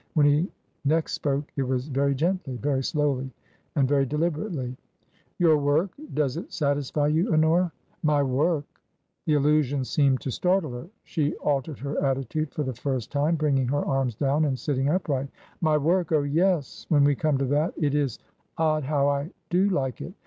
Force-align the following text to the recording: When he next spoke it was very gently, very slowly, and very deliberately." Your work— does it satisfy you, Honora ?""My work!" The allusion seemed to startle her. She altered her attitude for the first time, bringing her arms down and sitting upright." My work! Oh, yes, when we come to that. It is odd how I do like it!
When 0.15 0.25
he 0.25 0.49
next 0.83 1.13
spoke 1.13 1.51
it 1.55 1.61
was 1.61 1.87
very 1.87 2.15
gently, 2.15 2.57
very 2.57 2.83
slowly, 2.83 3.29
and 3.75 3.87
very 3.87 4.03
deliberately." 4.07 4.75
Your 5.37 5.57
work— 5.59 5.91
does 6.15 6.37
it 6.37 6.51
satisfy 6.51 7.05
you, 7.05 7.31
Honora 7.31 7.71
?""My 8.11 8.23
work!" 8.23 8.65
The 9.27 9.35
allusion 9.35 9.85
seemed 9.85 10.19
to 10.21 10.31
startle 10.31 10.71
her. 10.73 10.87
She 11.03 11.35
altered 11.35 11.77
her 11.77 12.03
attitude 12.03 12.51
for 12.51 12.63
the 12.63 12.73
first 12.73 13.11
time, 13.11 13.35
bringing 13.35 13.67
her 13.67 13.85
arms 13.85 14.15
down 14.15 14.43
and 14.45 14.57
sitting 14.57 14.89
upright." 14.89 15.29
My 15.61 15.77
work! 15.77 16.11
Oh, 16.11 16.23
yes, 16.23 16.87
when 16.89 17.03
we 17.03 17.13
come 17.13 17.37
to 17.37 17.45
that. 17.45 17.75
It 17.77 17.93
is 17.93 18.17
odd 18.57 18.83
how 18.85 19.07
I 19.07 19.29
do 19.51 19.69
like 19.69 20.01
it! 20.01 20.13